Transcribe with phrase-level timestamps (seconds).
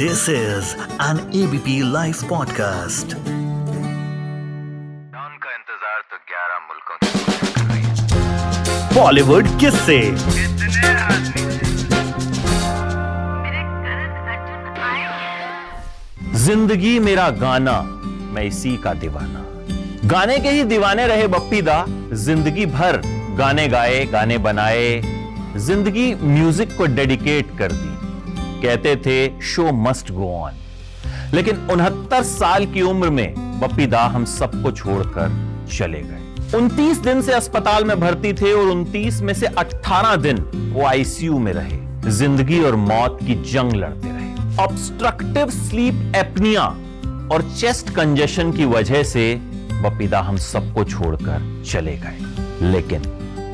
[0.00, 3.14] This is an ABP Life podcast.
[5.14, 6.98] Don का इंतज़ार तो 11 मुल्कों
[8.94, 9.98] बॉलीवुड किस से
[16.44, 19.44] ज़िंदगी मेरा गाना मैं इसी का दीवाना।
[20.08, 21.84] गाने के ही दीवाने रहे बप्पी दा
[22.24, 23.02] ज़िंदगी भर।
[23.38, 24.88] गाने गाए गाने बनाए।
[25.58, 27.97] ज़िंदगी म्यूज़िक को डेडिकेट कर दी।
[28.62, 30.52] कहते थे, शो मस्ट गो ऑन.
[31.34, 35.32] लेकिन उनहत्तर साल की उम्र में बप्पी दा हम सबको छोड़कर
[35.78, 36.22] चले गए।
[36.54, 40.38] 29 दिन से अस्पताल में भर्ती थे और 29 में से 18 दिन
[40.74, 46.64] वो आईसीयू में रहे। ज़िंदगी और मौत की जंग लड़ते रहे। ऑब्स्ट्रक्टिव स्लीप एपनिया
[47.32, 49.34] और चेस्ट कंजेशन की वजह से
[49.72, 52.18] बपीदा हम सबको छोड़कर चले गए।
[52.70, 53.02] लेकिन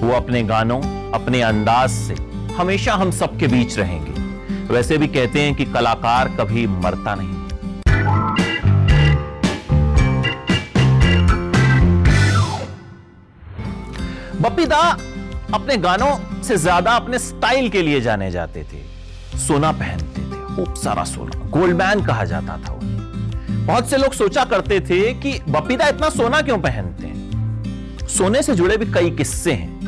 [0.03, 2.15] वो अपने गानों, अपने अंदाज से
[2.55, 4.24] हमेशा हम सबके बीच रहेंगे।
[4.71, 7.43] वैसे भी कहते हैं कि कलाकार कभी मरता नहीं।
[14.41, 14.81] बप्पी दा
[15.55, 18.83] अपने गानों से ज़्यादा अपने स्टाइल के लिए जाने जाते थे।
[19.39, 24.13] सोना पहनते थे, खूब सारा सोना। गोल्ड मैन कहा जाता था उन्हें। बहुत से लोग
[24.13, 28.07] सोचा करते थे कि बप्पी दा इतना सोना क्यों पहनते हैं?
[28.09, 29.84] सोने से जुड़े भी कई किस्से हैं।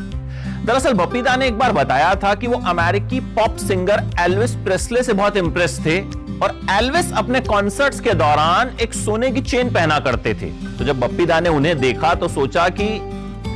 [0.67, 5.13] दरअसल बपीदा ने एक बार बताया था कि वो अमेरिकी पॉप सिंगर एल्विस प्रेस्ले से
[5.13, 5.99] बहुत इंप्रेस थे
[6.39, 10.99] और एल्विस अपने कॉन्सर्ट्स के दौरान एक सोने की चेन पहना करते थे। तो जब
[10.99, 12.87] बप्पीदा ने उन्हें देखा तो सोचा कि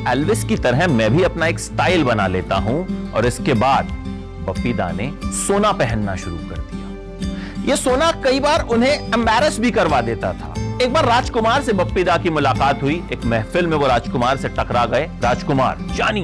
[0.09, 3.89] एल्विस की तरह मैं भी अपना एक स्टाइल बना लेता हूँ और इसके बाद
[4.47, 9.99] बप्पीदा ने सोना पहनना शुरू कर दिया। यह सोना कई बार उन्हें एम्बेरस भी करवा
[10.01, 14.37] देता था। एक बार राजकुमार से बप्पीदा की मुलाकात हुई। एक महफिल में वो राजकुमार
[14.37, 16.23] से टकरा गए। राजकुमार, जानी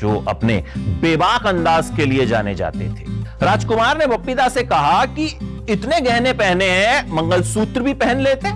[0.00, 3.06] जो अपने बेबाक अंदाज के लिए जाने जाते थे।
[3.42, 5.26] राजकुमार ने बप्पीदा से कहा कि
[5.70, 8.52] इतने गहने पहने हैं, मंगलसूत्र भी पहन लेते।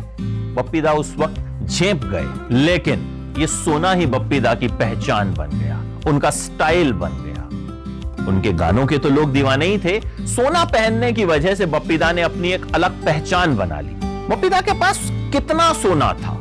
[0.54, 5.80] बप्पीदा उस वक्त झेप गए, लेकिन ये सोना ही बप्पीदा की पहचान बन गया,
[6.10, 11.24] उनका स्टाइल बन गया। उनके गानों के तो लोग दीवाने ही थे। सोना पहनने की
[11.24, 13.94] वजह से बप्पीदा ने अपनी एक अलग पहचान बना ली।
[14.28, 15.00] बप्पीदा के पास
[15.32, 16.38] कितना सोना था?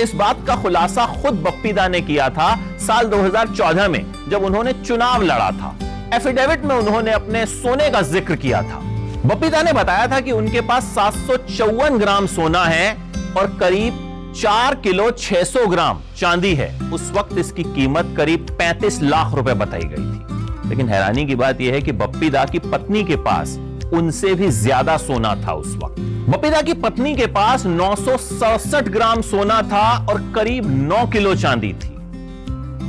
[0.00, 5.22] इस बात का खुलासा खुद बप्पीदा ने किया था साल 2014 में। जब उन्होंने चुनाव
[5.22, 5.74] लड़ा था।
[6.14, 8.80] एफिडेविट में उन्होंने अपने सोने का ज़िक्र किया था।
[9.26, 12.96] बप्पीदा ने बताया था कि उनके पास सात सौ चौवन ग्राम सोना है
[13.38, 14.02] और करीब
[14.36, 19.84] चार किलो 600 ग्राम चांदी है। उस वक्त इसकी कीमत करीब 35 लाख रुपए बताई
[19.84, 23.58] गई थी। लेकिन हैरानी की बात यह है कि बप्पीदा की पत्नी के पास
[23.94, 28.88] उनसे भी ज़्यादा सोना था उस वक्त। बपीदा की पत्नी के पास नौ सौ सड़सठ
[28.88, 31.93] ग्राम सोना था और करीब 9 किलो चांदी थी।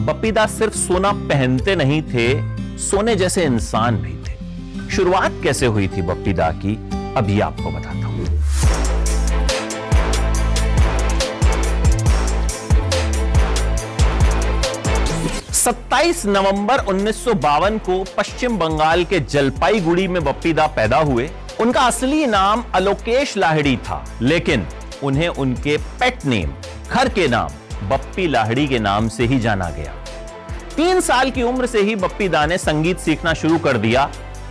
[0.05, 2.27] बपीदा सिर्फ़ सोना पहनते नहीं थे,
[2.79, 6.75] सोने जैसे इंसान भी थे। शुरुआत कैसे हुई थी बपीदा की,
[7.17, 8.25] अभी आपको बताता हूँ।
[15.53, 21.29] 27 नवंबर उन्नीस सौ बावन को पश्चिम बंगाल के जलपाईगुड़ी में बप्पीदा पैदा हुए।
[21.59, 24.67] उनका असली नाम अलोकेश लाहड़ी था, लेकिन
[25.03, 26.53] उन्हें उनके पेट नेम,
[26.91, 27.49] घर के नाम
[27.83, 29.93] बप्पी लाहड़ी के नाम से ही जाना गया।
[30.75, 34.09] तीन साल की उम्र से ही बप्पी दा ने संगीत सीखना शुरू कर दिया।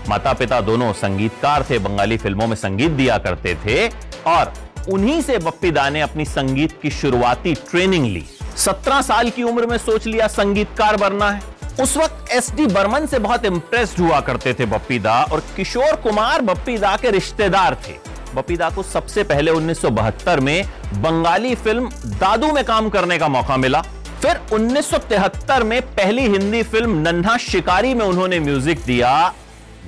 [0.09, 3.89] माता पिता दोनों संगीतकार थे, बंगाली फ़िल्मों में संगीत दिया करते थे
[4.27, 4.53] और
[4.89, 8.25] उन्हीं से बप्पी दा ने अपनी संगीत की शुरुआती ट्रेनिंग ली।
[8.57, 11.43] सत्रह साल की उम्र में सोच लिया संगीतकार बनना है।
[11.81, 15.97] उस वक्त एस डी बर्मन से बहुत इंप्रेस्ड हुआ करते थे बप्पी दा और किशोर
[15.97, 20.65] कुमार बप्पी दा के रिश्तेदार थे। बप्पी दा को सबसे पहले 1972 में
[21.03, 21.91] बंगाली फ़िल्म
[22.21, 23.81] दादू में काम करने का मौका मिला।
[24.23, 29.13] फिर 1973 में पहली हिंदी फ़िल्म नन्हा शिकारी में उन्होंने म्यूज़िक दिया।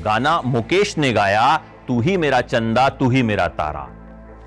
[0.04, 1.56] गाना मुकेश ने गाया,
[1.88, 3.86] तू ही मेरा चंदा, तू ही मेरा तारा।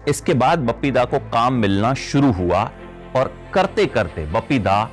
[0.08, 2.62] इसके बाद बप्पी दा को काम मिलना शुरू हुआ
[3.16, 4.90] और करते करते बप्पी दा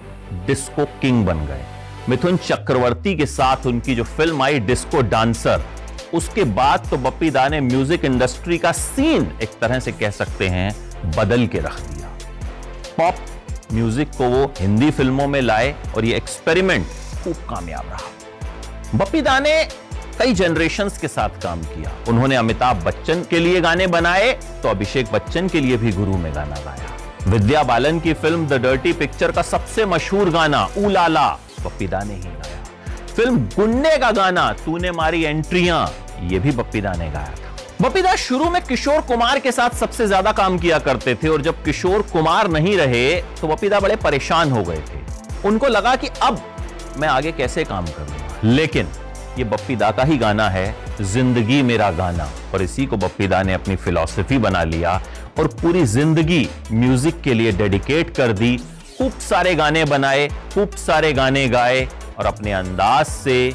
[0.46, 1.64] डिस्को किंग बन गए।
[2.08, 5.62] मिथुन चक्रवर्ती के साथ उनकी जो फ़िल्म आई डिस्को डांसर
[6.14, 10.48] उसके बाद तो बप्पी दा ने म्यूज़िक इंडस्ट्री का सीन एक तरह से कह सकते
[10.48, 10.74] हैं,
[11.16, 12.08] बदल के रख दिया।
[12.98, 16.86] पॉप म्यूज़िक को वो हिंदी फ़िल्मों में लाए और ये एक्सपेरिमेंट
[17.24, 19.62] खूब कामयाब रहा। बप्पी दा ने
[20.18, 24.32] कई जनरेशन के साथ काम किया। उन्होंने अमिताभ बच्चन के लिए गाने बनाए
[24.62, 28.60] तो अभिषेक बच्चन के लिए भी गुरु में गाना गाया। विद्या बालन की फ़िल्म द
[28.62, 31.28] डर्टी पिक्चर का सबसे मशहूर गाना उलाला
[31.64, 32.55] बप्पीदा ने ही गाया।
[33.16, 35.92] फ़िल्म गुंडे का गाना, तूने मारी एंट्रियाँ,
[36.22, 40.32] ये भी बप्पीदा ने गाया था। बप्पीदा शुरू में किशोर कुमार के साथ सबसे ज़्यादा
[40.32, 44.62] काम किया करते थे और जब किशोर कुमार नहीं रहे तो बप्पीदा बड़े परेशान हो
[44.62, 46.40] गए थे। उनको लगा कि अब
[46.98, 48.88] मैं आगे कैसे काम करूँगा। लेकिन
[49.38, 53.76] ये बप्पीदा का ही गाना है, ज़िंदगी मेरा गाना। और इसी को बप्पीदा ने अपनी
[53.76, 55.00] फिलॉसफी बना लिया
[55.38, 58.56] और पूरी ज़िंदगी म्यूज़िक के लिए डेडिकेट कर दी।
[58.98, 63.52] खूब सारे गाने बनाए, खूब सारे गाने गाए और अपने अंदाज से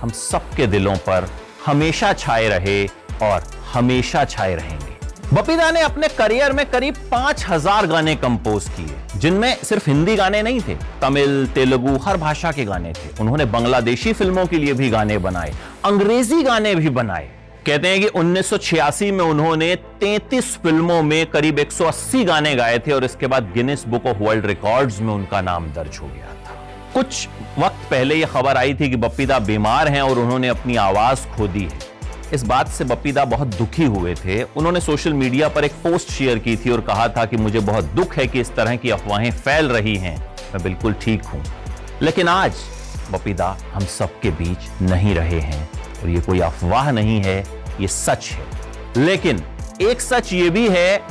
[0.00, 1.28] हम सबके दिलों पर
[1.66, 2.84] हमेशा छाए रहे
[3.22, 3.42] और
[3.72, 4.88] हमेशा छाए रहेंगे।
[5.34, 10.42] बपीदा ने अपने करियर में करीब पाँच हज़ार गाने कंपोज किए, जिनमें सिर्फ़ हिंदी गाने
[10.42, 14.88] नहीं थे, तमिल, तेलुगु, हर भाषा के गाने थे। उन्होंने बांग्लादेशी फ़िल्मों के लिए भी
[14.90, 15.52] गाने बनाए,
[15.84, 17.30] अंग्रेज़ी गाने भी बनाए।
[17.66, 23.04] कहते हैं कि 1986 में उन्होंने 33 फ़िल्मों में करीब 180 गाने गाए थे और
[23.04, 26.56] इसके बाद Guinness book of world records में उनका नाम दर्ज हो गया था।
[26.94, 27.28] कुछ
[27.58, 31.48] वक्त पहले यह खबर आई थी कि बप्पीदा बीमार हैं और उन्होंने अपनी आवाज़ खो
[31.48, 31.78] दी है।
[32.34, 36.38] इस बात से बप्पीदा बहुत दुखी हुए थे। उन्होंने सोशल मीडिया पर एक पोस्ट शेयर
[36.38, 39.30] की थी और कहा था कि मुझे बहुत दुख है कि इस तरह की अफवाहें
[39.30, 40.16] फैल रही हैं।
[40.54, 41.42] मैं बिल्कुल ठीक हूँ।
[42.02, 42.54] लेकिन आज
[43.12, 45.70] बपीदा हम सबके बीच नहीं रहे हैं
[46.02, 47.38] और ये कोई अफवाह नहीं है,
[47.80, 49.42] ये सच है। लेकिन
[49.82, 51.02] एक सच ये भी है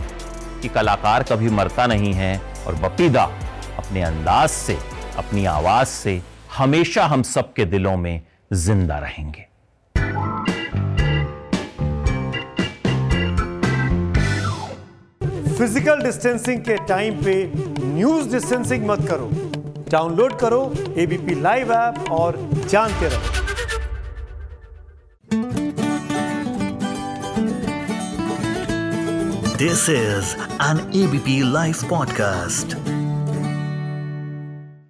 [0.61, 3.23] कि कलाकार कभी मरता नहीं है और बपीदा
[3.77, 4.77] अपने अंदाज से
[5.19, 6.21] अपनी आवाज़ से
[6.57, 8.21] हमेशा हम सबके दिलों में
[8.53, 9.47] ज़िंदा रहेंगे।
[15.57, 19.29] फ़िज़िकल डिस्टेंसिंग के टाइम पे न्यूज़ डिस्टेंसिंग मत करो।
[19.91, 20.61] डाउनलोड करो
[20.97, 22.37] एबीपी लाइव ऐप और
[22.69, 23.37] जानते रहो।
[29.57, 30.35] This is
[30.69, 32.88] an ABP live podcast.